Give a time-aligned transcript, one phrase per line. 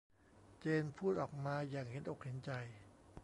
[0.59, 2.51] เจนพูดออกมาอย่างเห็นอกเห็นใจ